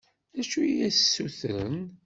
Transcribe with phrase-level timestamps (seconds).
[0.35, 1.77] D acu i as-d-ssutren?